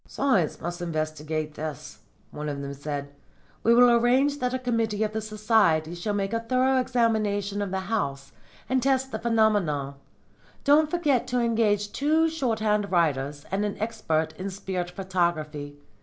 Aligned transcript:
'Science 0.07 0.59
must 0.59 0.81
investigate 0.81 1.53
this,' 1.53 1.99
one 2.31 2.49
of 2.49 2.59
them 2.59 2.73
said. 2.73 3.13
'We 3.61 3.75
will 3.75 3.91
arrange 3.91 4.39
that 4.39 4.51
a 4.51 4.57
committee 4.57 5.03
of 5.03 5.13
the 5.13 5.21
Society 5.21 5.93
shall 5.93 6.15
make 6.15 6.33
a 6.33 6.39
thorough 6.39 6.79
examination 6.79 7.61
of 7.61 7.69
the 7.69 7.81
house 7.81 8.31
and 8.67 8.81
test 8.81 9.11
the 9.11 9.19
phenomena. 9.19 9.93
Don't 10.63 10.89
forget 10.89 11.27
to 11.27 11.39
engage 11.39 11.91
two 11.91 12.27
shorthand 12.29 12.91
writers 12.91 13.45
and 13.51 13.63
an 13.63 13.77
expert 13.79 14.33
in 14.39 14.49
spirit 14.49 14.89
photography. 14.89 15.77